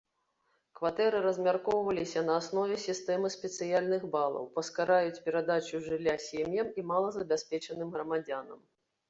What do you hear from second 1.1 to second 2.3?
размяркоўваліся